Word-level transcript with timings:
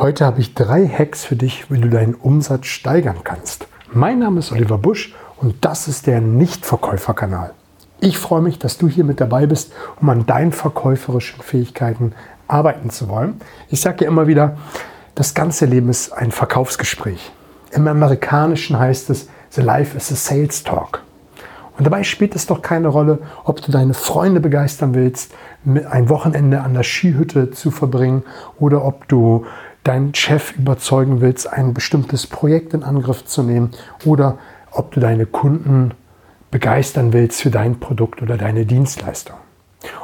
Heute 0.00 0.24
habe 0.24 0.40
ich 0.40 0.54
drei 0.54 0.86
Hacks 0.86 1.24
für 1.24 1.34
dich, 1.34 1.72
wie 1.72 1.80
du 1.80 1.88
deinen 1.88 2.14
Umsatz 2.14 2.66
steigern 2.66 3.24
kannst. 3.24 3.66
Mein 3.92 4.20
Name 4.20 4.38
ist 4.38 4.52
Oliver 4.52 4.78
Busch 4.78 5.12
und 5.38 5.56
das 5.64 5.88
ist 5.88 6.06
der 6.06 6.20
Nichtverkäuferkanal. 6.20 7.52
Ich 7.98 8.16
freue 8.16 8.40
mich, 8.40 8.60
dass 8.60 8.78
du 8.78 8.86
hier 8.86 9.02
mit 9.02 9.20
dabei 9.20 9.46
bist, 9.46 9.72
um 10.00 10.08
an 10.08 10.24
deinen 10.24 10.52
verkäuferischen 10.52 11.42
Fähigkeiten 11.42 12.12
arbeiten 12.46 12.90
zu 12.90 13.08
wollen. 13.08 13.40
Ich 13.70 13.80
sage 13.80 14.04
ja 14.04 14.08
immer 14.08 14.28
wieder, 14.28 14.56
das 15.16 15.34
ganze 15.34 15.66
Leben 15.66 15.88
ist 15.88 16.12
ein 16.12 16.30
Verkaufsgespräch. 16.30 17.32
Im 17.72 17.88
Amerikanischen 17.88 18.78
heißt 18.78 19.10
es, 19.10 19.28
The 19.50 19.62
Life 19.62 19.96
is 19.96 20.12
a 20.12 20.14
Sales 20.14 20.62
Talk. 20.62 21.02
Und 21.76 21.84
dabei 21.84 22.04
spielt 22.04 22.36
es 22.36 22.46
doch 22.46 22.62
keine 22.62 22.88
Rolle, 22.88 23.18
ob 23.44 23.62
du 23.62 23.72
deine 23.72 23.94
Freunde 23.94 24.40
begeistern 24.40 24.94
willst, 24.94 25.32
ein 25.64 26.08
Wochenende 26.08 26.60
an 26.60 26.74
der 26.74 26.82
Skihütte 26.84 27.50
zu 27.50 27.72
verbringen 27.72 28.24
oder 28.58 28.84
ob 28.84 29.08
du 29.08 29.44
deinen 29.88 30.14
Chef 30.14 30.52
überzeugen 30.56 31.20
willst, 31.20 31.50
ein 31.50 31.72
bestimmtes 31.72 32.26
Projekt 32.26 32.74
in 32.74 32.82
Angriff 32.82 33.24
zu 33.24 33.42
nehmen 33.42 33.70
oder 34.04 34.38
ob 34.70 34.92
du 34.92 35.00
deine 35.00 35.26
Kunden 35.26 35.92
begeistern 36.50 37.12
willst 37.12 37.40
für 37.40 37.50
dein 37.50 37.80
Produkt 37.80 38.22
oder 38.22 38.36
deine 38.36 38.66
Dienstleistung. 38.66 39.36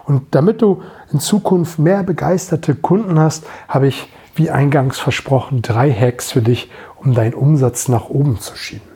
Und 0.07 0.35
damit 0.35 0.63
du 0.63 0.83
in 1.13 1.21
Zukunft 1.21 1.79
mehr 1.79 2.03
begeisterte 2.03 2.75
Kunden 2.75 3.19
hast, 3.19 3.45
habe 3.69 3.89
ich, 3.89 4.11
wie 4.37 4.51
eingangs 4.51 4.99
versprochen, 4.99 5.63
drei 5.63 5.93
Hacks 5.93 6.33
für 6.33 6.43
dich, 6.43 6.71
um 6.97 7.15
deinen 7.15 7.35
Umsatz 7.35 7.89
nach 7.89 8.09
oben 8.09 8.41
zu 8.41 8.57
schieben. 8.57 8.89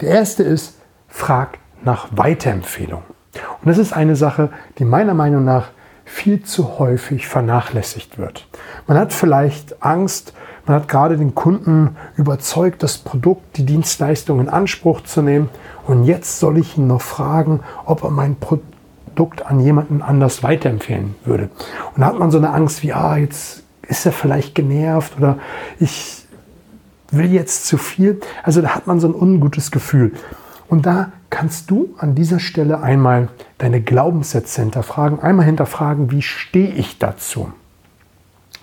Der 0.00 0.10
erste 0.10 0.42
ist, 0.42 0.76
frag 1.08 1.58
nach 1.84 2.08
Weiterempfehlung. 2.10 3.02
Und 3.34 3.68
das 3.68 3.78
ist 3.78 3.92
eine 3.92 4.16
Sache, 4.16 4.50
die 4.78 4.84
meiner 4.84 5.14
Meinung 5.14 5.44
nach 5.44 5.68
viel 6.10 6.42
zu 6.42 6.78
häufig 6.78 7.28
vernachlässigt 7.28 8.18
wird. 8.18 8.46
Man 8.88 8.98
hat 8.98 9.12
vielleicht 9.12 9.82
Angst, 9.82 10.34
man 10.66 10.76
hat 10.76 10.88
gerade 10.88 11.16
den 11.16 11.34
Kunden 11.36 11.96
überzeugt, 12.16 12.82
das 12.82 12.98
Produkt, 12.98 13.56
die 13.56 13.64
Dienstleistung 13.64 14.40
in 14.40 14.48
Anspruch 14.48 15.02
zu 15.02 15.22
nehmen. 15.22 15.48
Und 15.86 16.04
jetzt 16.04 16.40
soll 16.40 16.58
ich 16.58 16.76
ihn 16.76 16.88
noch 16.88 17.00
fragen, 17.00 17.60
ob 17.86 18.02
er 18.02 18.10
mein 18.10 18.36
Produkt 18.36 19.46
an 19.46 19.60
jemanden 19.60 20.02
anders 20.02 20.42
weiterempfehlen 20.42 21.14
würde. 21.24 21.48
Und 21.94 22.00
da 22.00 22.06
hat 22.06 22.18
man 22.18 22.32
so 22.32 22.38
eine 22.38 22.50
Angst 22.50 22.82
wie, 22.82 22.92
ah, 22.92 23.16
jetzt 23.16 23.62
ist 23.82 24.04
er 24.04 24.12
vielleicht 24.12 24.54
genervt 24.54 25.16
oder 25.16 25.38
ich 25.78 26.26
will 27.12 27.32
jetzt 27.32 27.66
zu 27.66 27.78
viel. 27.78 28.20
Also 28.42 28.60
da 28.60 28.74
hat 28.74 28.86
man 28.86 28.98
so 29.00 29.08
ein 29.08 29.14
ungutes 29.14 29.70
Gefühl. 29.70 30.12
Und 30.68 30.86
da 30.86 31.12
kannst 31.30 31.70
du 31.70 31.94
an 31.98 32.14
dieser 32.14 32.40
Stelle 32.40 32.80
einmal 32.82 33.28
deine 33.58 33.80
Glaubenssätze 33.80 34.60
hinterfragen, 34.60 35.20
einmal 35.20 35.46
hinterfragen, 35.46 36.10
wie 36.10 36.22
stehe 36.22 36.72
ich 36.72 36.98
dazu? 36.98 37.52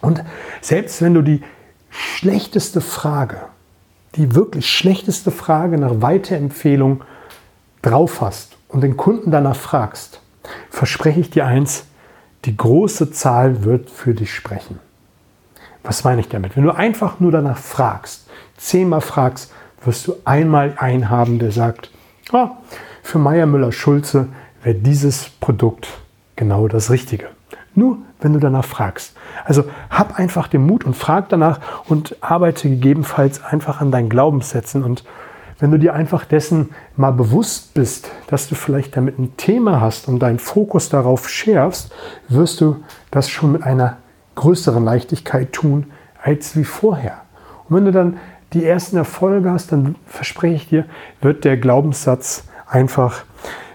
Und 0.02 0.24
selbst 0.62 1.02
wenn 1.02 1.14
du 1.14 1.22
die 1.22 1.42
schlechteste 1.90 2.82
Frage, 2.82 3.40
die 4.16 4.36
wirklich 4.36 4.70
schlechteste 4.70 5.32
Frage 5.32 5.78
nach 5.78 6.02
Weiterempfehlung 6.02 7.04
drauf 7.82 8.22
hast 8.22 8.58
und 8.68 8.82
den 8.82 8.98
Kunden 8.98 9.32
danach 9.32 9.56
fragst, 9.56 10.22
verspreche 10.70 11.20
ich 11.20 11.30
dir 11.30 11.46
eins, 11.46 11.86
die 12.46 12.56
große 12.56 13.12
Zahl 13.12 13.64
wird 13.64 13.90
für 13.90 14.14
dich 14.14 14.34
sprechen. 14.34 14.80
Was 15.84 16.04
meine 16.04 16.22
ich 16.22 16.30
damit? 16.30 16.56
Wenn 16.56 16.64
du 16.64 16.72
einfach 16.72 17.20
nur 17.20 17.32
danach 17.32 17.58
fragst, 17.58 18.28
zehnmal 18.58 19.02
fragst, 19.02 19.52
wirst 19.84 20.08
du 20.08 20.16
einmal 20.26 20.74
einen 20.78 21.10
haben, 21.10 21.40
der 21.40 21.52
sagt, 21.52 21.92
ah, 22.32 22.58
für 23.04 23.20
Meier 23.20 23.46
Müller-Schulze 23.46 24.28
wäre 24.64 24.76
dieses 24.76 25.30
Produkt 25.30 25.88
genau 26.36 26.68
das 26.68 26.90
Richtige. 26.92 27.30
Nur 27.76 28.00
wenn 28.20 28.34
du 28.34 28.40
danach 28.40 28.66
fragst. 28.66 29.16
Also 29.46 29.66
hab 29.90 30.18
einfach 30.18 30.48
den 30.48 30.66
Mut 30.66 30.84
und 30.84 30.96
frag 30.96 31.30
danach 31.30 31.60
und 31.88 32.16
arbeite 32.22 32.70
gegebenenfalls 32.70 33.44
einfach 33.44 33.82
an 33.82 33.92
deinen 33.92 34.10
Glaubenssätzen. 34.10 34.84
Und 34.84 35.04
wenn 35.60 35.72
du 35.72 35.80
dir 35.80 35.94
einfach 35.94 36.26
dessen 36.26 36.70
mal 36.96 37.12
bewusst 37.12 37.74
bist, 37.74 38.10
dass 38.28 38.48
du 38.50 38.56
vielleicht 38.56 38.98
damit 38.98 39.20
ein 39.20 39.38
Thema 39.38 39.82
hast 39.82 40.08
und 40.08 40.20
deinen 40.20 40.40
Fokus 40.40 40.90
darauf 40.90 41.30
schärfst, 41.30 41.92
wirst 42.28 42.62
du 42.62 42.84
das 43.12 43.30
schon 43.30 43.52
mit 43.52 43.64
einer 43.64 43.98
größeren 44.36 44.84
Leichtigkeit 44.84 45.54
tun 45.54 45.92
als 46.22 46.56
wie 46.56 46.64
vorher. 46.64 47.22
Und 47.70 47.76
wenn 47.76 47.86
du 47.86 47.92
dann 47.92 48.18
die 48.54 48.66
ersten 48.66 48.98
Erfolge 48.98 49.52
hast, 49.52 49.72
dann 49.72 49.96
verspreche 50.06 50.56
ich 50.56 50.70
dir, 50.70 50.86
wird 51.22 51.44
der 51.44 51.58
Glaubenssatz 51.58 52.46
einfach 52.68 53.24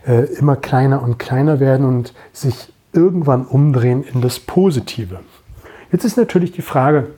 äh, 0.06 0.25
immer 0.34 0.56
kleiner 0.56 1.03
und 1.03 1.19
kleiner 1.19 1.60
werden 1.60 1.87
und 1.87 2.15
sich 2.33 2.72
irgendwann 2.93 3.47
umdrehen 3.47 4.03
in 4.03 4.21
das 4.21 4.38
Positive. 4.41 5.21
Jetzt 5.91 6.05
ist 6.05 6.16
natürlich 6.16 6.53
die 6.53 6.62
Frage, 6.62 7.09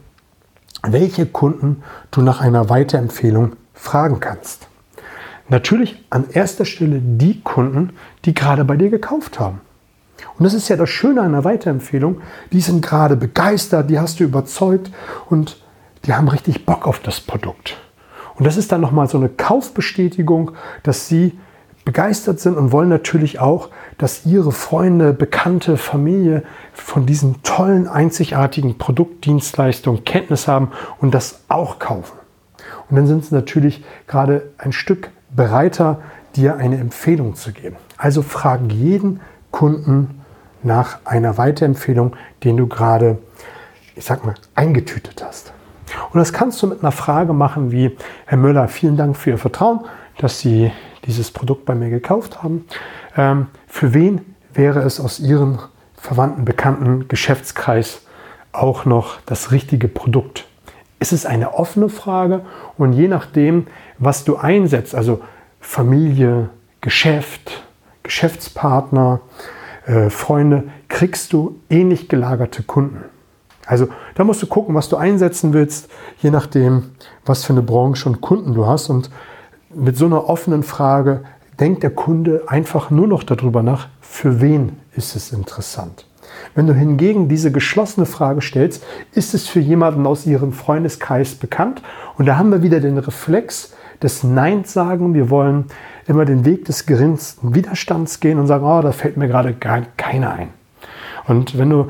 welche 0.83 1.27
Kunden 1.27 1.83
du 2.11 2.23
nach 2.23 2.41
einer 2.41 2.69
Weiterempfehlung 2.69 3.53
fragen 3.73 4.21
kannst. 4.21 4.69
Natürlich 5.49 6.03
an 6.11 6.27
erster 6.31 6.65
Stelle 6.65 7.01
die 7.01 7.41
Kunden, 7.43 7.91
die 8.25 8.35
gerade 8.35 8.65
bei 8.65 8.77
dir 8.77 8.91
gekauft 8.91 9.39
haben. 9.39 9.61
Und 10.39 10.45
das 10.45 10.55
ist 10.55 10.69
ja 10.69 10.77
das 10.77 10.91
Schöne 10.91 11.23
einer 11.23 11.45
Weiterempfehlung. 11.45 12.21
Die 12.53 12.61
sind 12.61 12.85
gerade 12.85 13.17
begeistert, 13.17 13.91
die 13.91 13.99
hast 13.99 14.21
du 14.21 14.25
überzeugt 14.25 14.91
und 15.29 15.59
die 16.07 16.15
haben 16.15 16.29
richtig 16.29 16.67
Bock 16.67 16.87
auf 16.87 17.01
das 17.01 17.21
Produkt. 17.21 17.77
Und 18.37 18.47
das 18.47 18.57
ist 18.57 18.73
dann 18.73 18.81
nochmal 18.81 19.09
so 19.09 19.19
eine 19.19 19.29
Kaufbestätigung, 19.29 20.53
dass 20.83 21.09
sie 21.09 21.39
begeistert 21.85 22.41
sind 22.41 22.57
und 22.57 22.73
wollen 22.73 22.89
natürlich 22.89 23.39
auch, 23.39 23.69
dass 23.99 24.25
ihre 24.25 24.53
Freunde, 24.53 25.13
Bekannte, 25.13 25.77
Familie 25.77 26.43
von 26.73 27.07
diesen 27.07 27.43
tollen, 27.43 27.87
einzigartigen 27.87 28.79
Produktdienstleistungen 28.79 30.05
Kenntnis 30.05 30.49
haben 30.49 30.73
und 30.99 31.15
das 31.15 31.43
auch 31.49 31.79
kaufen. 31.79 32.19
Und 32.89 32.97
dann 32.97 33.07
sind 33.07 33.25
sie 33.25 33.35
natürlich 33.35 33.85
gerade 34.07 34.51
ein 34.59 34.73
Stück 34.73 35.11
bereiter, 35.35 36.01
dir 36.37 36.57
eine 36.57 36.79
Empfehlung 36.79 37.35
zu 37.35 37.53
geben. 37.53 37.77
Also 37.97 38.23
frag 38.23 38.61
jeden 38.73 39.21
Kunden 39.51 40.23
nach 40.63 40.99
einer 41.05 41.37
Weiterempfehlung, 41.37 42.17
den 42.43 42.57
du 42.57 42.67
gerade, 42.67 43.19
ich 43.95 44.05
sag 44.05 44.25
mal, 44.25 44.35
eingetütet 44.55 45.23
hast. 45.25 45.53
Und 46.15 46.21
das 46.21 46.33
kannst 46.33 46.63
du 46.63 46.69
mit 46.69 46.81
einer 46.81 46.93
Frage 46.93 47.33
machen 47.33 47.73
wie, 47.73 47.97
Herr 48.27 48.39
Müller, 48.39 48.69
vielen 48.69 48.97
Dank 48.97 49.17
für 49.17 49.31
Ihr 49.31 49.39
Vertrauen, 49.39 49.81
dass 50.19 50.39
Sie 50.39 50.71
dieses 51.07 51.33
Produkt 51.33 51.65
bei 51.65 51.75
mir 51.75 51.91
gekauft 51.91 52.41
haben. 52.41 52.67
Ähm, 53.17 53.49
für 53.67 53.95
wen 53.95 54.21
wäre 54.53 54.83
es 54.83 55.01
aus 55.01 55.19
Ihrem 55.19 55.59
verwandten, 55.97 56.45
bekannten 56.45 57.09
Geschäftskreis 57.09 58.03
auch 58.53 58.85
noch 58.85 59.23
das 59.27 59.51
richtige 59.51 59.89
Produkt? 59.89 60.47
Es 61.01 61.13
ist 61.13 61.27
eine 61.27 61.55
offene 61.55 61.89
Frage 61.89 62.43
und 62.79 62.93
je 62.93 63.09
nachdem, 63.09 63.67
was 63.99 64.23
du 64.23 64.37
einsetzt, 64.37 64.95
also 64.95 65.21
Familie, 65.59 66.49
Geschäft, 66.81 67.65
Geschäftspartner, 68.05 69.21
äh, 69.87 70.11
Freunde, 70.11 70.63
kriegst 70.87 71.33
du 71.33 71.59
ähnlich 71.69 72.09
gelagerte 72.09 72.63
Kunden. 72.63 73.03
Also 73.67 73.89
da 74.15 74.25
musst 74.25 74.43
du 74.43 74.47
gucken, 74.47 74.75
was 74.75 74.89
du 74.89 74.97
einsetzen 74.97 75.53
willst, 75.53 75.89
je 76.19 76.31
nachdem, 76.31 76.91
was 77.25 77.45
für 77.45 77.53
eine 77.53 77.63
Branche 77.63 78.09
und 78.09 78.21
Kunden 78.21 78.55
du 78.55 78.67
hast. 78.67 78.91
Und 78.91 79.11
mit 79.75 79.97
so 79.97 80.07
einer 80.07 80.29
offenen 80.29 80.63
Frage 80.63 81.23
denkt 81.59 81.83
der 81.83 81.91
Kunde 81.91 82.43
einfach 82.47 82.91
nur 82.91 83.07
noch 83.07 83.23
darüber 83.23 83.63
nach, 83.63 83.89
für 84.01 84.41
wen 84.41 84.79
ist 84.97 85.17
es 85.17 85.33
interessant. 85.33 86.07
Wenn 86.55 86.67
du 86.67 86.75
hingegen 86.75 87.29
diese 87.29 87.53
geschlossene 87.53 88.07
Frage 88.07 88.41
stellst, 88.41 88.85
ist 89.13 89.35
es 89.35 89.49
für 89.49 89.61
jemanden 89.61 90.07
aus 90.07 90.27
ihrem 90.27 90.53
Freundeskreis 90.53 91.35
bekannt? 91.35 91.83
Und 92.17 92.27
da 92.27 92.37
haben 92.37 92.51
wir 92.51 92.63
wieder 92.63 92.81
den 92.81 92.99
Reflex 92.99 93.75
des 94.03 94.23
Neins 94.25 94.73
sagen. 94.73 95.15
Wir 95.15 95.31
wollen 95.31 95.67
immer 96.07 96.25
den 96.25 96.45
Weg 96.45 96.65
des 96.65 96.87
geringsten 96.87 97.55
Widerstands 97.55 98.21
gehen 98.21 98.39
und 98.39 98.47
sagen, 98.47 98.65
oh, 98.65 98.83
da 98.83 98.93
fällt 98.93 99.17
mir 99.17 99.29
gerade 99.29 99.55
gar 99.55 99.83
keiner 99.97 100.33
ein. 100.33 100.49
Und 101.27 101.57
wenn 101.57 101.71
du 101.71 101.89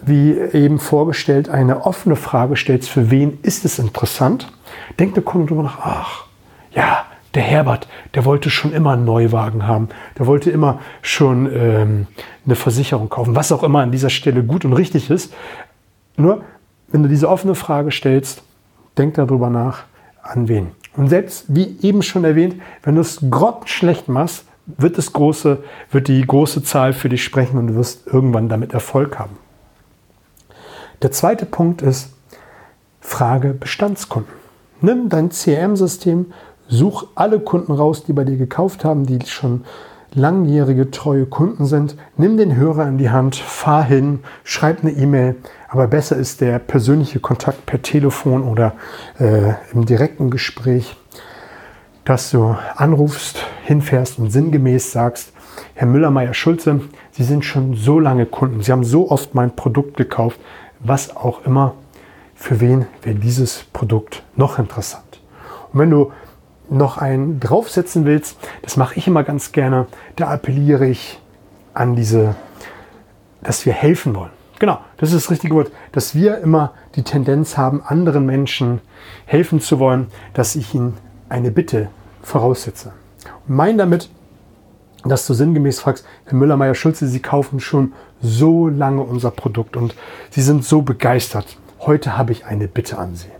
wie 0.00 0.38
eben 0.38 0.78
vorgestellt, 0.78 1.48
eine 1.48 1.84
offene 1.84 2.16
Frage 2.16 2.56
stellst, 2.56 2.88
für 2.88 3.10
wen 3.10 3.38
ist 3.42 3.64
es 3.64 3.78
interessant, 3.78 4.52
denkt 4.98 5.16
der 5.16 5.24
Kunde 5.24 5.48
darüber 5.48 5.64
nach, 5.64 5.78
ach, 5.80 6.24
ja, 6.72 7.04
der 7.34 7.42
Herbert, 7.42 7.88
der 8.14 8.24
wollte 8.24 8.50
schon 8.50 8.72
immer 8.72 8.92
einen 8.92 9.04
Neuwagen 9.04 9.66
haben, 9.66 9.88
der 10.18 10.26
wollte 10.26 10.50
immer 10.50 10.80
schon 11.00 11.50
ähm, 11.54 12.06
eine 12.44 12.56
Versicherung 12.56 13.08
kaufen, 13.08 13.34
was 13.34 13.52
auch 13.52 13.62
immer 13.62 13.80
an 13.80 13.90
dieser 13.90 14.10
Stelle 14.10 14.42
gut 14.44 14.64
und 14.64 14.74
richtig 14.74 15.10
ist. 15.10 15.32
Nur, 16.16 16.42
wenn 16.88 17.02
du 17.02 17.08
diese 17.08 17.28
offene 17.28 17.54
Frage 17.54 17.90
stellst, 17.90 18.42
denk 18.98 19.14
darüber 19.14 19.48
nach, 19.48 19.84
an 20.22 20.48
wen. 20.48 20.72
Und 20.94 21.08
selbst, 21.08 21.46
wie 21.48 21.78
eben 21.80 22.02
schon 22.02 22.24
erwähnt, 22.24 22.56
wenn 22.82 22.96
du 22.96 23.00
es 23.00 23.20
grottenschlecht 23.30 24.08
machst, 24.08 24.44
wird, 24.66 24.98
das 24.98 25.12
große, 25.12 25.64
wird 25.90 26.08
die 26.08 26.24
große 26.24 26.62
Zahl 26.62 26.92
für 26.92 27.08
dich 27.08 27.24
sprechen 27.24 27.58
und 27.58 27.68
du 27.68 27.74
wirst 27.76 28.06
irgendwann 28.06 28.48
damit 28.48 28.74
Erfolg 28.74 29.18
haben. 29.18 29.36
Der 31.02 31.10
zweite 31.10 31.46
Punkt 31.46 31.82
ist, 31.82 32.10
frage 33.00 33.54
Bestandskunden. 33.54 34.32
Nimm 34.80 35.08
dein 35.08 35.30
CRM-System, 35.30 36.32
such 36.68 37.08
alle 37.16 37.40
Kunden 37.40 37.72
raus, 37.72 38.04
die 38.04 38.12
bei 38.12 38.22
dir 38.22 38.36
gekauft 38.36 38.84
haben, 38.84 39.04
die 39.04 39.18
schon 39.26 39.64
langjährige, 40.14 40.90
treue 40.90 41.26
Kunden 41.26 41.66
sind, 41.66 41.96
nimm 42.16 42.36
den 42.36 42.54
Hörer 42.54 42.86
in 42.86 42.98
die 42.98 43.10
Hand, 43.10 43.34
fahr 43.34 43.82
hin, 43.82 44.20
schreib 44.44 44.82
eine 44.82 44.92
E-Mail. 44.92 45.36
Aber 45.68 45.88
besser 45.88 46.16
ist 46.16 46.40
der 46.40 46.58
persönliche 46.58 47.18
Kontakt 47.18 47.66
per 47.66 47.82
Telefon 47.82 48.44
oder 48.44 48.74
äh, 49.18 49.54
im 49.72 49.86
direkten 49.86 50.30
Gespräch, 50.30 50.96
dass 52.04 52.30
du 52.30 52.56
anrufst, 52.76 53.44
hinfährst 53.64 54.18
und 54.18 54.30
sinngemäß 54.30 54.92
sagst, 54.92 55.32
Herr 55.74 55.86
Müller-Meyer-Schulze, 55.86 56.80
Sie 57.10 57.24
sind 57.24 57.44
schon 57.44 57.74
so 57.74 57.98
lange 57.98 58.26
Kunden, 58.26 58.62
Sie 58.62 58.72
haben 58.72 58.84
so 58.84 59.10
oft 59.10 59.34
mein 59.34 59.56
Produkt 59.56 59.96
gekauft, 59.96 60.38
was 60.82 61.16
auch 61.16 61.44
immer, 61.44 61.74
für 62.34 62.60
wen 62.60 62.86
wäre 63.02 63.16
dieses 63.16 63.64
Produkt 63.72 64.22
noch 64.36 64.58
interessant. 64.58 65.20
Und 65.72 65.80
wenn 65.80 65.90
du 65.90 66.12
noch 66.68 66.98
einen 66.98 67.38
draufsetzen 67.38 68.04
willst, 68.04 68.36
das 68.62 68.76
mache 68.76 68.96
ich 68.96 69.06
immer 69.06 69.24
ganz 69.24 69.52
gerne, 69.52 69.86
da 70.16 70.28
appelliere 70.28 70.86
ich 70.86 71.20
an 71.74 71.94
diese, 71.94 72.34
dass 73.42 73.66
wir 73.66 73.72
helfen 73.72 74.14
wollen. 74.14 74.30
Genau, 74.58 74.78
das 74.96 75.12
ist 75.12 75.24
das 75.24 75.30
richtige 75.30 75.54
Wort, 75.54 75.72
dass 75.90 76.14
wir 76.14 76.38
immer 76.38 76.72
die 76.94 77.02
Tendenz 77.02 77.56
haben, 77.56 77.82
anderen 77.84 78.26
Menschen 78.26 78.80
helfen 79.26 79.60
zu 79.60 79.78
wollen, 79.78 80.06
dass 80.34 80.54
ich 80.54 80.74
ihnen 80.74 80.96
eine 81.28 81.50
Bitte 81.50 81.88
voraussetze. 82.22 82.92
Und 83.48 83.56
mein 83.56 83.76
damit, 83.76 84.08
dass 85.04 85.26
du 85.26 85.34
sinngemäß 85.34 85.80
fragst, 85.80 86.04
Herr 86.24 86.34
Müller-Meyer-Schulze, 86.34 87.06
Sie 87.06 87.20
kaufen 87.20 87.60
schon 87.60 87.92
so 88.20 88.68
lange 88.68 89.02
unser 89.02 89.30
Produkt 89.30 89.76
und 89.76 89.94
Sie 90.30 90.42
sind 90.42 90.64
so 90.64 90.82
begeistert. 90.82 91.56
Heute 91.80 92.16
habe 92.16 92.32
ich 92.32 92.44
eine 92.46 92.68
Bitte 92.68 92.98
an 92.98 93.16
Sie. 93.16 93.30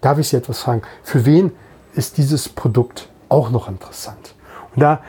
Darf 0.00 0.18
ich 0.18 0.28
Sie 0.28 0.36
etwas 0.36 0.60
fragen? 0.60 0.82
Für 1.02 1.26
wen 1.26 1.52
ist 1.94 2.18
dieses 2.18 2.48
Produkt 2.48 3.08
auch 3.28 3.50
noch 3.50 3.68
interessant. 3.68 4.34
Und 4.74 4.82
da 4.82 5.00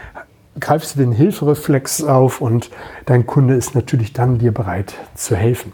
greifst 0.60 0.96
du 0.96 1.00
den 1.00 1.12
Hilfereflex 1.12 2.04
auf 2.04 2.42
und 2.42 2.70
dein 3.06 3.26
Kunde 3.26 3.56
ist 3.56 3.76
natürlich 3.76 4.14
dann 4.14 4.40
dir 4.40 4.54
bereit 4.54 4.96
zu 5.16 5.36
helfen. 5.36 5.74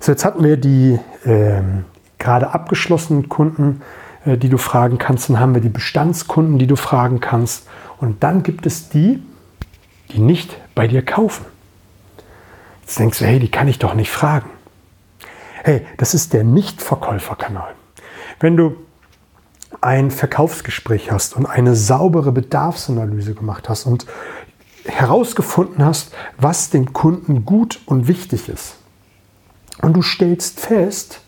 So, 0.00 0.12
jetzt 0.12 0.24
hatten 0.24 0.44
wir 0.44 0.56
die 0.56 0.98
äh, 1.24 1.62
gerade 2.18 2.52
abgeschlossenen 2.52 3.28
Kunden, 3.28 3.80
äh, 4.24 4.36
die 4.36 4.48
du 4.48 4.58
fragen 4.58 4.98
kannst. 4.98 5.28
Dann 5.28 5.40
haben 5.40 5.54
wir 5.54 5.62
die 5.62 5.68
Bestandskunden, 5.68 6.58
die 6.58 6.66
du 6.66 6.76
fragen 6.76 7.20
kannst. 7.20 7.66
Und 8.04 8.22
dann 8.22 8.42
gibt 8.42 8.66
es 8.66 8.90
die, 8.90 9.22
die 10.10 10.18
nicht 10.18 10.58
bei 10.74 10.86
dir 10.86 11.02
kaufen. 11.02 11.46
Jetzt 12.82 12.98
denkst 12.98 13.18
du, 13.18 13.24
hey, 13.24 13.38
die 13.38 13.50
kann 13.50 13.66
ich 13.66 13.78
doch 13.78 13.94
nicht 13.94 14.10
fragen. 14.10 14.50
Hey, 15.62 15.86
das 15.96 16.12
ist 16.12 16.34
der 16.34 16.44
Nichtverkäuferkanal. 16.44 17.74
Wenn 18.40 18.58
du 18.58 18.76
ein 19.80 20.10
Verkaufsgespräch 20.10 21.10
hast 21.10 21.34
und 21.34 21.46
eine 21.46 21.74
saubere 21.74 22.30
Bedarfsanalyse 22.30 23.34
gemacht 23.34 23.70
hast 23.70 23.86
und 23.86 24.04
herausgefunden 24.84 25.82
hast, 25.82 26.12
was 26.36 26.68
dem 26.68 26.92
Kunden 26.92 27.46
gut 27.46 27.80
und 27.86 28.06
wichtig 28.06 28.50
ist. 28.50 28.76
Und 29.80 29.94
du 29.94 30.02
stellst 30.02 30.60
fest, 30.60 31.22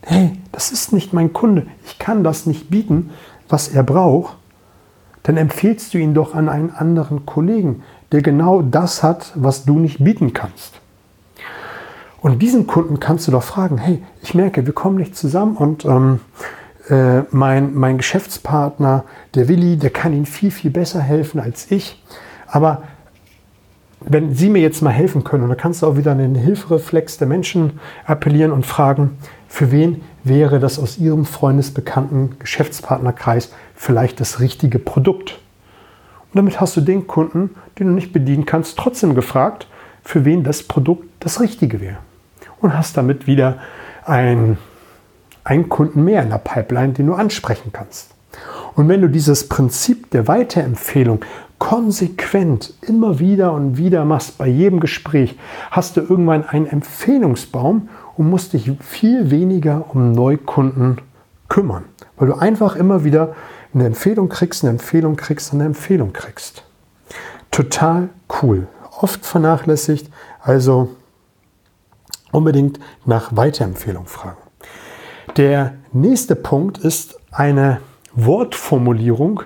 hey, 0.00 0.38
das 0.50 0.72
ist 0.72 0.94
nicht 0.94 1.12
mein 1.12 1.34
Kunde, 1.34 1.66
ich 1.84 1.98
kann 1.98 2.24
das 2.24 2.46
nicht 2.46 2.70
bieten, 2.70 3.10
was 3.50 3.68
er 3.68 3.82
braucht, 3.82 4.38
dann 5.24 5.36
empfehlst 5.36 5.92
du 5.92 5.98
ihn 5.98 6.14
doch 6.14 6.34
an 6.34 6.48
einen 6.48 6.70
anderen 6.70 7.26
Kollegen, 7.26 7.82
der 8.12 8.22
genau 8.22 8.62
das 8.62 9.02
hat, 9.02 9.32
was 9.34 9.64
du 9.64 9.78
nicht 9.78 10.04
bieten 10.04 10.32
kannst. 10.32 10.80
Und 12.20 12.40
diesen 12.40 12.66
Kunden 12.66 13.00
kannst 13.00 13.26
du 13.26 13.32
doch 13.32 13.42
fragen, 13.42 13.76
hey, 13.78 14.02
ich 14.22 14.34
merke, 14.34 14.64
wir 14.64 14.72
kommen 14.72 14.96
nicht 14.96 15.16
zusammen 15.16 15.56
und 15.56 15.84
ähm, 15.84 16.20
äh, 16.88 17.22
mein, 17.30 17.74
mein 17.74 17.98
Geschäftspartner, 17.98 19.04
der 19.34 19.48
Willi, 19.48 19.76
der 19.76 19.90
kann 19.90 20.12
Ihnen 20.12 20.26
viel, 20.26 20.50
viel 20.50 20.70
besser 20.70 21.00
helfen 21.00 21.40
als 21.40 21.70
ich. 21.70 22.02
Aber 22.46 22.82
wenn 24.00 24.34
Sie 24.34 24.50
mir 24.50 24.60
jetzt 24.60 24.82
mal 24.82 24.90
helfen 24.90 25.24
können, 25.24 25.44
und 25.44 25.48
da 25.48 25.54
kannst 25.54 25.82
du 25.82 25.86
auch 25.86 25.96
wieder 25.96 26.12
an 26.12 26.18
den 26.18 26.34
Hilfereflex 26.34 27.16
der 27.16 27.26
Menschen 27.26 27.80
appellieren 28.06 28.52
und 28.52 28.66
fragen, 28.66 29.18
für 29.48 29.70
wen 29.70 30.02
wäre 30.22 30.60
das 30.60 30.78
aus 30.78 30.98
Ihrem 30.98 31.24
freundesbekannten 31.24 32.38
Geschäftspartnerkreis 32.38 33.52
vielleicht 33.74 34.20
das 34.20 34.40
richtige 34.40 34.78
Produkt? 34.78 35.38
Und 36.32 36.36
damit 36.36 36.60
hast 36.60 36.76
du 36.76 36.80
den 36.80 37.06
Kunden, 37.06 37.50
den 37.78 37.88
du 37.88 37.92
nicht 37.92 38.12
bedienen 38.12 38.46
kannst, 38.46 38.78
trotzdem 38.78 39.14
gefragt, 39.14 39.66
für 40.02 40.24
wen 40.24 40.44
das 40.44 40.62
Produkt 40.62 41.08
das 41.20 41.40
Richtige 41.40 41.80
wäre. 41.80 41.98
Und 42.60 42.76
hast 42.76 42.96
damit 42.96 43.26
wieder 43.26 43.58
ein 44.04 44.58
einen 45.44 45.68
Kunden 45.68 46.04
mehr 46.04 46.22
in 46.22 46.30
der 46.30 46.38
Pipeline, 46.38 46.94
den 46.94 47.06
du 47.06 47.14
ansprechen 47.14 47.70
kannst. 47.72 48.14
Und 48.74 48.88
wenn 48.88 49.02
du 49.02 49.08
dieses 49.08 49.48
Prinzip 49.48 50.10
der 50.10 50.26
Weiterempfehlung 50.26 51.20
konsequent 51.58 52.74
immer 52.82 53.20
wieder 53.20 53.52
und 53.52 53.76
wieder 53.76 54.04
machst, 54.04 54.38
bei 54.38 54.48
jedem 54.48 54.80
Gespräch, 54.80 55.38
hast 55.70 55.96
du 55.96 56.00
irgendwann 56.00 56.44
einen 56.44 56.66
Empfehlungsbaum 56.66 57.88
und 58.16 58.28
musst 58.28 58.54
dich 58.54 58.72
viel 58.80 59.30
weniger 59.30 59.84
um 59.94 60.12
Neukunden 60.12 60.98
kümmern, 61.48 61.84
weil 62.16 62.28
du 62.28 62.34
einfach 62.34 62.74
immer 62.74 63.04
wieder 63.04 63.36
eine 63.74 63.86
Empfehlung 63.86 64.28
kriegst, 64.28 64.62
eine 64.62 64.70
Empfehlung 64.70 65.16
kriegst, 65.16 65.52
eine 65.52 65.64
Empfehlung 65.64 66.12
kriegst. 66.12 66.64
Total 67.50 68.08
cool. 68.42 68.68
Oft 69.00 69.26
vernachlässigt, 69.26 70.10
also 70.40 70.94
unbedingt 72.30 72.80
nach 73.04 73.36
Weiterempfehlung 73.36 74.06
fragen. 74.06 74.38
Der 75.36 75.74
nächste 75.92 76.36
Punkt 76.36 76.78
ist 76.78 77.18
eine 77.30 77.80
Wortformulierung, 78.12 79.42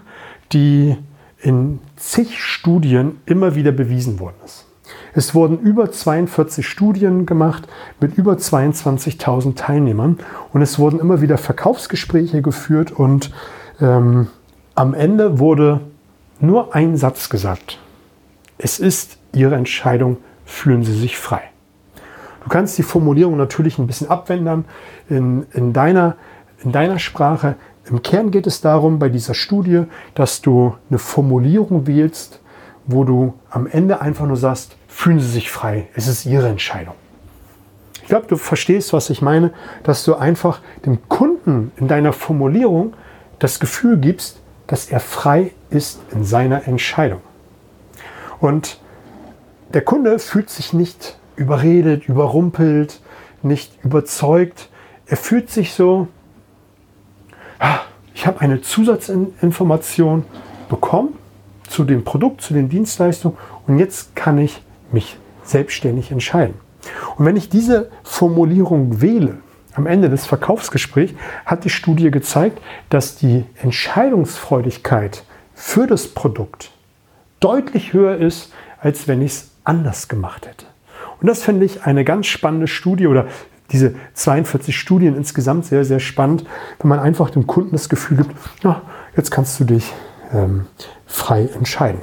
die 0.53 0.97
in 1.41 1.81
zig 1.97 2.43
Studien 2.43 3.21
immer 3.27 3.55
wieder 3.55 3.73
bewiesen 3.73 4.21
worden 4.21 4.37
ist. 4.45 4.67
Es 5.15 5.35
wurden 5.35 5.59
über 5.59 5.91
42 5.91 6.67
Studien 6.67 7.27
gemacht 7.27 7.69
mit 8.01 8.17
über 8.17 8.35
22.000 8.35 9.57
Teilnehmern 9.57 10.19
und 10.53 10.63
es 10.63 10.79
wurden 10.79 11.01
immer 11.01 11.21
wieder 11.21 11.39
Verkaufsgespräche 11.39 12.43
geführt 12.43 12.91
und 12.93 13.31
ähm, 13.81 14.29
am 14.75 14.95
Ende 14.95 15.39
wurde 15.39 15.81
nur 16.41 16.75
ein 16.75 16.97
Satz 16.97 17.29
gesagt. 17.29 17.79
Es 18.59 18.79
ist 18.79 19.19
Ihre 19.33 19.57
Entscheidung, 19.57 20.19
fühlen 20.45 20.85
Sie 20.85 20.97
sich 20.97 21.19
frei. 21.19 21.43
Du 22.43 22.49
kannst 22.49 22.79
die 22.79 22.83
Formulierung 22.83 23.37
natürlich 23.37 23.79
ein 23.79 23.87
bisschen 23.87 24.09
abwändern 24.09 24.65
in, 25.09 25.47
in, 25.53 25.73
deiner, 25.73 26.17
in 26.65 26.73
deiner 26.73 26.99
Sprache. 26.99 27.57
Im 27.91 28.03
Kern 28.03 28.31
geht 28.31 28.47
es 28.47 28.61
darum, 28.61 28.99
bei 28.99 29.09
dieser 29.09 29.35
Studie, 29.35 29.85
dass 30.15 30.41
du 30.41 30.75
eine 30.89 30.99
Formulierung 30.99 31.87
wählst, 31.87 32.41
wo 32.87 33.05
du 33.05 33.35
am 33.51 33.67
Ende 33.67 34.01
einfach 34.01 34.27
nur 34.27 34.37
sagst, 34.37 34.77
fühlen 34.87 35.21
Sie 35.21 35.29
sich 35.29 35.51
frei, 35.51 35.89
es 35.95 36.09
ist 36.09 36.25
Ihre 36.25 36.49
Entscheidung. 36.49 36.95
Ich 38.03 38.09
glaube, 38.09 38.27
du 38.27 38.37
verstehst, 38.37 38.95
was 38.95 39.11
ich 39.11 39.21
meine, 39.21 39.53
dass 39.83 40.05
du 40.05 40.15
einfach 40.15 40.61
dem 40.87 41.06
Kunden 41.11 41.73
in 41.77 41.89
deiner 41.89 42.15
Formulierung 42.15 42.94
das 43.39 43.61
Gefühl 43.61 43.97
gibst, 43.99 44.41
dass 44.67 44.91
er 44.91 45.01
frei 45.01 45.53
ist 45.71 46.01
in 46.13 46.25
seiner 46.25 46.67
Entscheidung. 46.67 47.21
Und 48.41 48.79
der 49.75 49.83
Kunde 49.83 50.19
fühlt 50.19 50.51
sich 50.51 50.73
nicht 50.73 51.19
überredet, 51.37 52.09
überrumpelt, 52.09 53.01
nicht 53.43 53.73
überzeugt. 53.85 54.69
Er 55.07 55.17
fühlt 55.17 55.51
sich 55.51 55.73
so, 55.73 56.09
ah, 57.59 57.81
ich 58.15 58.27
habe 58.27 58.41
eine 58.41 58.61
Zusatzinformation 58.61 60.25
bekommen 60.69 61.15
zu 61.69 61.85
dem 61.85 62.05
Produkt, 62.05 62.41
zu 62.41 62.55
den 62.55 62.69
Dienstleistungen 62.69 63.37
und 63.67 63.79
jetzt 63.79 64.17
kann 64.17 64.39
ich 64.39 64.63
mich 64.91 65.19
selbstständig 65.45 66.11
entscheiden. 66.11 66.55
Und 67.17 67.27
wenn 67.27 67.37
ich 67.37 67.49
diese 67.49 67.91
Formulierung 68.03 69.01
wähle, 69.01 69.39
am 69.79 69.87
Ende 69.87 70.11
des 70.11 70.27
Verkaufsgesprächs 70.27 71.15
hat 71.47 71.65
die 71.65 71.70
Studie 71.70 72.11
gezeigt, 72.11 72.61
dass 72.91 73.17
die 73.17 73.44
Entscheidungsfreudigkeit 73.63 75.23
für 75.55 75.87
das 75.87 76.08
Produkt 76.08 76.73
deutlich 77.41 77.93
höher 77.93 78.17
ist, 78.17 78.53
als 78.81 79.06
wenn 79.06 79.23
ich 79.23 79.32
es 79.32 79.51
anders 79.63 80.08
gemacht 80.08 80.49
hätte. 80.49 80.67
Und 81.20 81.29
das 81.29 81.43
finde 81.43 81.65
ich 81.65 81.85
eine 81.85 82.05
ganz 82.05 82.27
spannende 82.27 82.67
Studie 82.67 83.06
oder 83.06 83.29
diese 83.70 83.94
42 84.15 84.77
Studien 84.77 85.17
insgesamt 85.17 85.67
sehr, 85.67 85.85
sehr 85.85 86.01
spannend, 86.01 86.44
wenn 86.81 86.89
man 86.89 86.99
einfach 86.99 87.31
dem 87.31 87.47
Kunden 87.47 87.73
das 87.73 87.89
Gefühl 87.89 88.19
gibt, 88.19 88.35
ja, 88.65 88.82
jetzt 89.17 89.31
kannst 89.31 89.61
du 89.61 89.65
dich 89.65 89.93
ähm, 90.32 90.67
frei 91.06 91.49
entscheiden. 91.55 92.01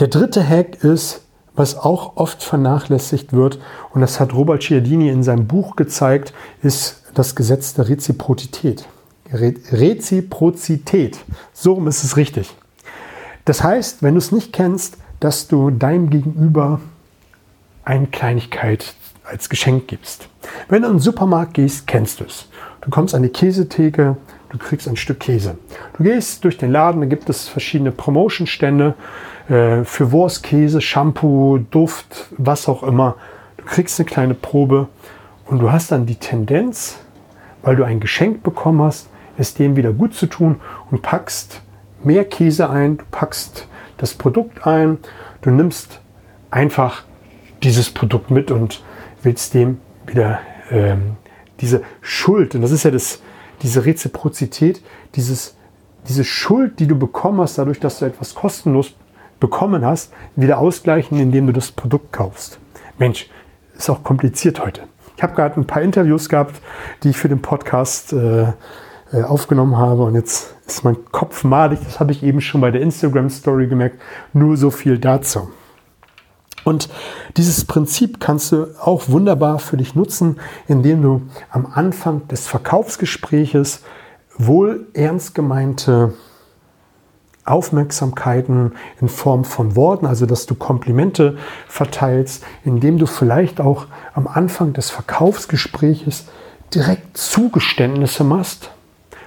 Der 0.00 0.08
dritte 0.08 0.46
Hack 0.46 0.82
ist, 0.82 1.21
was 1.54 1.76
auch 1.76 2.16
oft 2.16 2.42
vernachlässigt 2.42 3.32
wird, 3.32 3.58
und 3.92 4.00
das 4.00 4.20
hat 4.20 4.34
Robert 4.34 4.62
Cialdini 4.62 5.08
in 5.08 5.22
seinem 5.22 5.46
Buch 5.46 5.76
gezeigt, 5.76 6.32
ist 6.62 7.02
das 7.14 7.34
Gesetz 7.34 7.74
der 7.74 7.88
Reziprozität. 7.88 8.86
Re 9.32 9.54
Reziprozität, 9.70 11.18
so 11.52 11.84
ist 11.86 12.04
es 12.04 12.16
richtig. 12.16 12.54
Das 13.44 13.62
heißt, 13.62 14.02
wenn 14.02 14.14
du 14.14 14.18
es 14.18 14.32
nicht 14.32 14.52
kennst, 14.52 14.98
dass 15.20 15.48
du 15.48 15.70
deinem 15.70 16.10
Gegenüber 16.10 16.80
eine 17.84 18.06
Kleinigkeit 18.06 18.94
als 19.24 19.48
Geschenk 19.48 19.88
gibst. 19.88 20.28
Wenn 20.68 20.82
du 20.82 20.88
in 20.88 20.94
den 20.94 21.00
Supermarkt 21.00 21.54
gehst, 21.54 21.86
kennst 21.86 22.20
du 22.20 22.24
es. 22.24 22.48
Du 22.80 22.90
kommst 22.90 23.14
an 23.14 23.22
die 23.22 23.28
Käsetheke, 23.28 24.16
du 24.50 24.58
kriegst 24.58 24.88
ein 24.88 24.96
Stück 24.96 25.20
Käse. 25.20 25.56
Du 25.96 26.04
gehst 26.04 26.44
durch 26.44 26.58
den 26.58 26.72
Laden, 26.72 27.00
da 27.00 27.06
gibt 27.06 27.28
es 27.30 27.48
verschiedene 27.48 27.92
Promotion-Stände 27.92 28.94
äh, 29.48 29.84
für 29.84 30.12
Wurst, 30.12 30.42
Käse, 30.42 30.80
Shampoo, 30.80 31.58
Duft, 31.58 32.26
was 32.36 32.68
auch 32.68 32.82
immer. 32.82 33.16
Du 33.56 33.64
kriegst 33.64 33.98
eine 33.98 34.06
kleine 34.06 34.34
Probe 34.34 34.88
und 35.46 35.60
du 35.60 35.70
hast 35.70 35.92
dann 35.92 36.06
die 36.06 36.16
Tendenz, 36.16 36.98
weil 37.62 37.76
du 37.76 37.84
ein 37.84 38.00
Geschenk 38.00 38.42
bekommen 38.42 38.82
hast, 38.82 39.08
es 39.38 39.54
dem 39.54 39.76
wieder 39.76 39.92
gut 39.92 40.14
zu 40.14 40.26
tun 40.26 40.60
und 40.90 41.02
packst 41.02 41.62
mehr 42.04 42.24
Käse 42.24 42.68
ein, 42.70 42.98
du 42.98 43.04
packst 43.10 43.68
das 43.96 44.14
Produkt 44.14 44.66
ein, 44.66 44.98
du 45.42 45.50
nimmst 45.50 46.00
einfach 46.50 47.04
dieses 47.62 47.90
Produkt 47.90 48.30
mit 48.30 48.50
und 48.50 48.82
willst 49.22 49.54
dem 49.54 49.80
wieder 50.06 50.40
ähm, 50.70 51.16
diese 51.60 51.82
Schuld, 52.00 52.54
und 52.54 52.62
das 52.62 52.72
ist 52.72 52.82
ja 52.82 52.90
das, 52.90 53.20
diese 53.62 53.84
Reziprozität, 53.84 54.82
dieses, 55.14 55.54
diese 56.08 56.24
Schuld, 56.24 56.80
die 56.80 56.88
du 56.88 56.98
bekommen 56.98 57.40
hast, 57.40 57.58
dadurch, 57.58 57.78
dass 57.78 58.00
du 58.00 58.04
etwas 58.04 58.34
kostenlos 58.34 58.94
bekommen 59.42 59.84
hast, 59.84 60.12
wieder 60.36 60.58
ausgleichen, 60.58 61.18
indem 61.18 61.48
du 61.48 61.52
das 61.52 61.72
Produkt 61.72 62.12
kaufst. 62.12 62.60
Mensch, 62.96 63.28
ist 63.76 63.90
auch 63.90 64.04
kompliziert 64.04 64.64
heute. 64.64 64.82
Ich 65.16 65.22
habe 65.24 65.34
gerade 65.34 65.60
ein 65.60 65.66
paar 65.66 65.82
Interviews 65.82 66.28
gehabt, 66.28 66.62
die 67.02 67.10
ich 67.10 67.16
für 67.16 67.28
den 67.28 67.42
Podcast 67.42 68.12
äh, 68.12 68.42
äh, 69.12 69.22
aufgenommen 69.24 69.76
habe 69.76 70.04
und 70.04 70.14
jetzt 70.14 70.54
ist 70.64 70.84
mein 70.84 70.96
Kopf 71.10 71.42
malig. 71.42 71.80
Das 71.84 71.98
habe 71.98 72.12
ich 72.12 72.22
eben 72.22 72.40
schon 72.40 72.60
bei 72.60 72.70
der 72.70 72.80
Instagram 72.80 73.30
Story 73.30 73.66
gemerkt. 73.66 74.00
Nur 74.32 74.56
so 74.56 74.70
viel 74.70 74.98
dazu. 74.98 75.50
Und 76.62 76.88
dieses 77.36 77.64
Prinzip 77.64 78.20
kannst 78.20 78.52
du 78.52 78.68
auch 78.80 79.08
wunderbar 79.08 79.58
für 79.58 79.76
dich 79.76 79.96
nutzen, 79.96 80.38
indem 80.68 81.02
du 81.02 81.22
am 81.50 81.66
Anfang 81.66 82.28
des 82.28 82.46
Verkaufsgespräches 82.46 83.82
wohl 84.38 84.86
ernst 84.94 85.34
gemeinte 85.34 86.14
Aufmerksamkeiten 87.44 88.72
in 89.00 89.08
Form 89.08 89.44
von 89.44 89.74
Worten, 89.74 90.06
also 90.06 90.26
dass 90.26 90.46
du 90.46 90.54
Komplimente 90.54 91.36
verteilst, 91.66 92.44
indem 92.64 92.98
du 92.98 93.06
vielleicht 93.06 93.60
auch 93.60 93.86
am 94.14 94.28
Anfang 94.28 94.72
des 94.72 94.90
Verkaufsgespräches 94.90 96.26
direkt 96.74 97.16
Zugeständnisse 97.16 98.24
machst. 98.24 98.70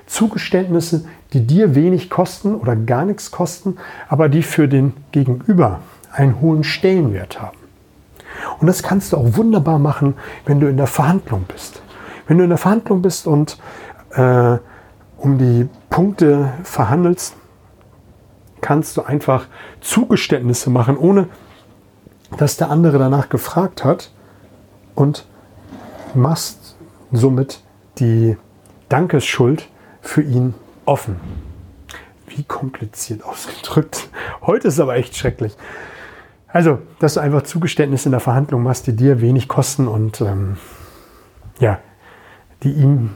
Zugeständnisse, 0.07 1.05
die 1.33 1.45
dir 1.45 1.75
wenig 1.75 2.09
kosten 2.09 2.55
oder 2.55 2.75
gar 2.75 3.05
nichts 3.05 3.31
kosten, 3.31 3.77
aber 4.07 4.29
die 4.29 4.43
für 4.43 4.67
den 4.67 4.93
Gegenüber 5.11 5.79
einen 6.11 6.39
hohen 6.39 6.63
Stellenwert 6.63 7.41
haben. 7.41 7.57
Und 8.59 8.67
das 8.67 8.83
kannst 8.83 9.11
du 9.11 9.17
auch 9.17 9.35
wunderbar 9.35 9.79
machen, 9.79 10.15
wenn 10.45 10.59
du 10.59 10.67
in 10.67 10.77
der 10.77 10.87
Verhandlung 10.87 11.43
bist. 11.47 11.81
Wenn 12.27 12.37
du 12.37 12.43
in 12.43 12.49
der 12.49 12.57
Verhandlung 12.57 13.01
bist 13.01 13.27
und 13.27 13.57
äh, 14.11 14.57
um 15.17 15.37
die 15.37 15.67
Punkte 15.89 16.53
verhandelst, 16.63 17.35
kannst 18.65 18.97
du 18.97 19.03
einfach 19.03 19.45
Zugeständnisse 19.79 20.71
machen, 20.71 20.97
ohne 20.97 21.27
dass 22.37 22.57
der 22.57 22.71
andere 22.71 22.97
danach 22.97 23.29
gefragt 23.29 23.83
hat 23.83 24.09
und 24.95 25.27
machst 26.15 26.75
somit 27.11 27.61
die 27.99 28.37
Dankesschuld 28.89 29.69
für 30.01 30.23
ihn 30.23 30.55
offen. 30.85 31.17
Wie 32.25 32.41
kompliziert 32.43 33.23
ausgedrückt. 33.23 34.09
Heute 34.41 34.69
ist 34.69 34.79
aber 34.79 34.95
echt 34.95 35.15
schrecklich. 35.15 35.55
Also, 36.47 36.79
dass 36.97 37.13
du 37.13 37.19
einfach 37.19 37.43
Zugeständnisse 37.43 38.07
in 38.07 38.13
der 38.13 38.19
Verhandlung 38.19 38.63
machst, 38.63 38.87
die 38.87 38.95
dir 38.95 39.21
wenig 39.21 39.47
kosten 39.47 39.87
und 39.87 40.21
ähm, 40.21 40.57
ja, 41.59 41.77
die 42.63 42.71
ihm 42.71 43.11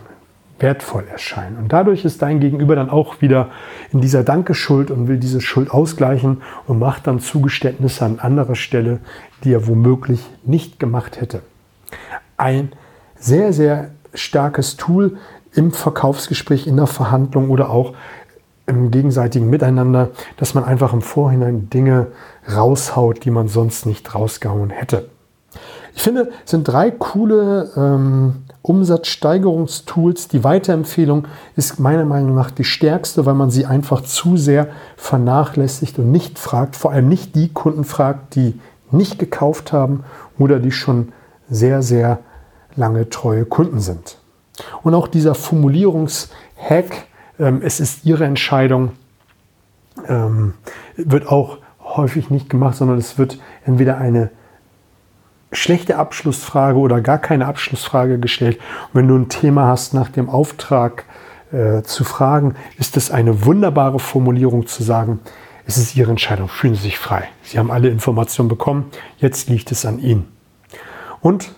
wertvoll 0.60 1.06
erscheinen. 1.10 1.58
Und 1.58 1.74
dadurch 1.74 2.06
ist 2.06 2.22
dein 2.22 2.40
Gegenüber 2.40 2.76
dann 2.76 2.90
auch 2.90 3.22
wieder 3.22 3.50
in 3.92 4.02
dieser 4.02 4.24
Dankeschuld 4.24 4.92
und 4.92 5.08
will 5.08 5.18
diese 5.18 5.42
Schuld 5.42 5.72
ausgleichen 5.72 6.42
und 6.68 6.80
macht 6.80 7.08
dann 7.08 7.20
Zugeständnisse 7.20 8.06
an 8.06 8.20
anderer 8.20 8.56
Stelle, 8.56 9.00
die 9.44 9.54
er 9.54 9.68
womöglich 9.68 10.22
nicht 10.44 10.80
gemacht 10.80 11.22
hätte. 11.22 11.42
Ein 12.38 12.72
sehr, 13.16 13.54
sehr 13.54 13.92
starkes 14.14 14.78
Tool 14.78 15.18
im 15.54 15.72
Verkaufsgespräch, 15.72 16.68
in 16.68 16.78
der 16.78 16.88
Verhandlung 16.88 17.50
oder 17.50 17.70
auch 17.70 17.94
im 18.66 18.92
gegenseitigen 18.92 19.50
Miteinander, 19.50 20.12
dass 20.38 20.54
man 20.54 20.64
einfach 20.64 20.94
im 20.94 21.02
Vorhinein 21.02 21.70
Dinge 21.70 22.08
raushaut, 22.56 23.26
die 23.26 23.32
man 23.32 23.48
sonst 23.48 23.86
nicht 23.86 24.14
rausgehauen 24.14 24.70
hätte. 24.70 25.10
Ich 25.96 26.02
finde, 26.02 26.32
es 26.46 26.52
sind 26.52 26.68
drei 26.68 26.92
coole 26.92 27.72
ähm, 27.76 28.44
Umsatzsteigerungstools. 28.62 30.28
Die 30.28 30.44
Weiterempfehlung 30.44 31.28
ist 31.56 31.80
meiner 31.80 32.06
Meinung 32.06 32.36
nach 32.36 32.52
die 32.52 32.64
stärkste, 32.64 33.26
weil 33.26 33.34
man 33.34 33.50
sie 33.50 33.66
einfach 33.66 34.02
zu 34.02 34.38
sehr 34.38 34.68
vernachlässigt 34.96 35.98
und 36.00 36.12
nicht 36.12 36.40
fragt, 36.40 36.76
vor 36.76 36.92
allem 36.92 37.10
nicht 37.10 37.36
die 37.36 37.50
Kunden 37.50 37.84
fragt, 37.84 38.36
die 38.36 38.60
nicht 38.92 39.20
gekauft 39.20 39.74
haben 39.74 40.04
oder 40.38 40.60
die 40.60 40.72
schon 40.72 41.12
sehr, 41.50 41.82
sehr 41.82 42.20
lange 42.76 43.10
treue 43.10 43.46
Kunden 43.46 43.80
sind. 43.80 44.18
Und 44.84 44.94
auch 44.94 45.08
dieser 45.08 45.36
Formulierungshack, 45.36 47.08
ähm, 47.40 47.62
es 47.64 47.80
ist 47.80 48.06
Ihre 48.06 48.26
Entscheidung, 48.26 48.92
ähm, 50.08 50.54
wird 50.96 51.28
auch 51.28 51.58
häufig 51.82 52.30
nicht 52.30 52.50
gemacht, 52.50 52.76
sondern 52.76 52.98
es 52.98 53.18
wird 53.18 53.40
entweder 53.66 53.98
eine 53.98 54.30
schlechte 55.52 55.98
Abschlussfrage 55.98 56.78
oder 56.78 57.02
gar 57.02 57.18
keine 57.18 57.48
Abschlussfrage 57.48 58.20
gestellt. 58.20 58.58
Und 58.58 59.02
wenn 59.02 59.08
du 59.08 59.16
ein 59.16 59.30
Thema 59.30 59.68
hast, 59.68 59.94
nach 59.94 60.10
dem 60.10 60.30
Auftrag 60.30 61.06
äh, 61.52 61.82
zu 61.84 62.04
fragen, 62.04 62.56
ist 62.78 62.98
es 62.98 63.12
eine 63.12 63.46
wunderbare 63.46 64.00
Formulierung 64.00 64.68
zu 64.68 64.84
sagen, 64.84 65.20
es 65.66 65.78
ist 65.78 65.96
Ihre 65.96 66.12
Entscheidung, 66.12 66.48
fühlen 66.48 66.76
Sie 66.76 66.82
sich 66.82 66.98
frei. 66.98 67.30
Sie 67.44 67.60
haben 67.60 67.72
alle 67.72 67.90
Informationen 67.90 68.50
bekommen, 68.50 68.86
jetzt 69.18 69.50
liegt 69.50 69.72
es 69.72 69.86
an 69.86 70.00
Ihnen. 70.00 70.28
Und 71.22 71.52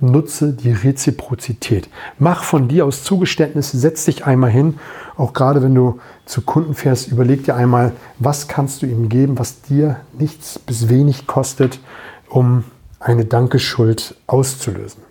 nutze 0.00 0.52
die 0.52 0.72
Reziprozität. 0.72 1.88
Mach 2.18 2.42
von 2.44 2.68
dir 2.68 2.86
aus 2.86 3.02
Zugeständnisse, 3.02 3.78
setz 3.78 4.04
dich 4.04 4.26
einmal 4.26 4.50
hin. 4.50 4.78
Auch 5.16 5.32
gerade 5.32 5.62
wenn 5.62 5.74
du 5.74 5.98
zu 6.24 6.42
Kunden 6.42 6.74
fährst, 6.74 7.08
überleg 7.08 7.44
dir 7.44 7.56
einmal, 7.56 7.92
was 8.18 8.48
kannst 8.48 8.82
du 8.82 8.86
ihm 8.86 9.08
geben, 9.08 9.38
was 9.38 9.62
dir 9.62 9.96
nichts 10.16 10.58
bis 10.58 10.88
wenig 10.88 11.26
kostet, 11.26 11.80
um 12.28 12.64
eine 13.00 13.24
Dankeschuld 13.24 14.14
auszulösen. 14.26 15.02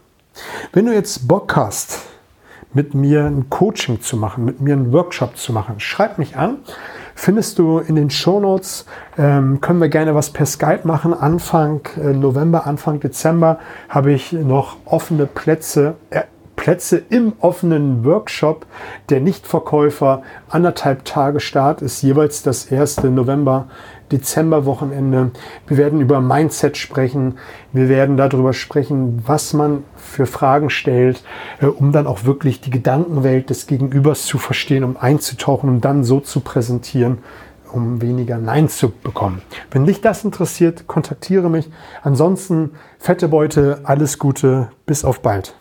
Wenn 0.73 0.85
du 0.85 0.93
jetzt 0.93 1.27
Bock 1.27 1.55
hast, 1.55 1.99
mit 2.73 2.93
mir 2.93 3.25
ein 3.25 3.49
Coaching 3.49 4.01
zu 4.01 4.17
machen, 4.17 4.45
mit 4.45 4.61
mir 4.61 4.73
einen 4.73 4.91
Workshop 4.91 5.37
zu 5.37 5.53
machen, 5.53 5.79
schreib 5.79 6.17
mich 6.17 6.35
an 6.35 6.59
findest 7.17 7.57
du 7.59 7.79
in 7.79 7.95
den 7.95 8.09
Shownotes. 8.09 8.85
Ähm, 9.17 9.59
können 9.59 9.81
wir 9.81 9.89
gerne 9.89 10.15
was 10.15 10.29
per 10.29 10.45
Skype 10.45 10.81
machen. 10.83 11.13
Anfang 11.13 11.81
äh, 11.97 12.13
November, 12.13 12.65
Anfang 12.65 12.99
Dezember 12.99 13.59
habe 13.89 14.13
ich 14.13 14.31
noch 14.31 14.77
offene 14.85 15.25
Plätze. 15.25 15.95
Äh, 16.11 16.21
Plätze 16.55 17.01
im 17.09 17.33
offenen 17.39 18.03
Workshop 18.03 18.65
der 19.09 19.19
Nichtverkäufer. 19.19 20.23
Anderthalb 20.49 21.05
Tage 21.05 21.39
Start 21.39 21.81
ist 21.81 22.01
jeweils 22.01 22.41
das 22.41 22.65
erste 22.65 23.09
November, 23.09 23.67
Dezember 24.11 24.65
Wochenende. 24.65 25.31
Wir 25.67 25.77
werden 25.77 26.01
über 26.01 26.21
Mindset 26.21 26.77
sprechen. 26.77 27.37
Wir 27.73 27.89
werden 27.89 28.17
darüber 28.17 28.53
sprechen, 28.53 29.21
was 29.25 29.53
man 29.53 29.83
für 29.95 30.25
Fragen 30.25 30.69
stellt, 30.69 31.23
äh, 31.61 31.65
um 31.65 31.91
dann 31.91 32.07
auch 32.07 32.23
wirklich 32.23 32.61
die 32.61 32.69
Gedankenwelt 32.69 33.49
des 33.49 33.67
Gegenübers 33.67 34.25
zu 34.25 34.37
verstehen, 34.37 34.83
um 34.83 34.97
einzutauchen 34.97 35.69
und 35.69 35.85
dann 35.85 36.03
so 36.03 36.19
zu 36.19 36.39
präsentieren, 36.39 37.19
um 37.71 38.01
weniger 38.01 38.37
Nein 38.37 38.69
zu 38.69 38.89
bekommen. 38.89 39.41
Wenn 39.71 39.85
dich 39.85 39.99
das 40.01 40.23
interessiert, 40.23 40.87
kontaktiere 40.87 41.49
mich. 41.49 41.69
Ansonsten 42.01 42.71
fette 42.99 43.27
Beute, 43.27 43.81
alles 43.83 44.19
Gute, 44.19 44.69
bis 44.85 45.03
auf 45.03 45.21
bald. 45.21 45.56